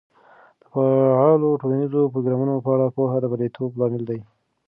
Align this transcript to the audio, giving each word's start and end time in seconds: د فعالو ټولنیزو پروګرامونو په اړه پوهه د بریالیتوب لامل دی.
د 0.61 0.65
فعالو 0.73 1.59
ټولنیزو 1.61 2.11
پروګرامونو 2.13 2.55
په 2.63 2.69
اړه 2.75 2.87
پوهه 2.95 3.17
د 3.19 3.25
بریالیتوب 3.31 3.71
لامل 3.79 4.03
دی. 4.09 4.19